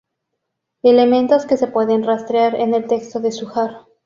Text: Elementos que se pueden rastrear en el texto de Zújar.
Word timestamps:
Elementos 0.81 1.45
que 1.45 1.57
se 1.57 1.67
pueden 1.67 2.03
rastrear 2.03 2.55
en 2.55 2.73
el 2.73 2.87
texto 2.87 3.19
de 3.19 3.31
Zújar. 3.31 3.81